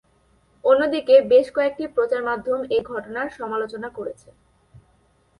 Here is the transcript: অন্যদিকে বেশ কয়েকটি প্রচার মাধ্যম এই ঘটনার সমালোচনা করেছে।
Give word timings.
অন্যদিকে 0.63 1.15
বেশ 1.31 1.47
কয়েকটি 1.55 1.83
প্রচার 1.95 2.21
মাধ্যম 2.23 2.59
এই 2.75 2.81
ঘটনার 2.91 3.27
সমালোচনা 3.39 3.89
করেছে। 3.97 4.29